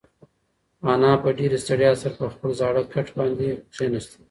[0.93, 4.17] انا په ډېرې ستړیا سره پر خپل زاړه کټ باندې کښېناسته.